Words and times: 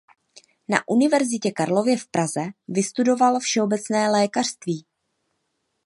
Na 0.67 0.83
Univerzitě 0.87 1.51
Karlově 1.51 1.97
v 1.97 2.07
Praze 2.07 2.45
vystudoval 2.67 3.39
všeobecné 3.39 4.09
lékařství. 4.11 4.85